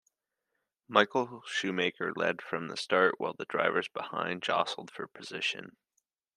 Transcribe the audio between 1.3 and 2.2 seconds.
Schumacher